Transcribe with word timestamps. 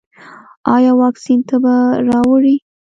ایا 0.75 0.91
واکسین 1.01 1.39
تبه 1.47 1.75
راوړي؟ 2.07 2.55